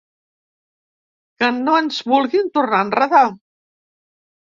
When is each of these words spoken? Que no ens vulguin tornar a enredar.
Que 1.43 1.49
no 1.57 1.75
ens 1.81 1.99
vulguin 2.13 2.49
tornar 2.55 2.79
a 2.79 2.87
enredar. 2.87 3.21